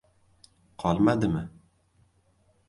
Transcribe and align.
—Qolmadimi? 0.83 1.45